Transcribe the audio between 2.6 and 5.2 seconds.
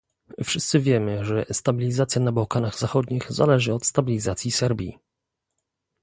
Zachodnich zależy od stabilizacji Serbii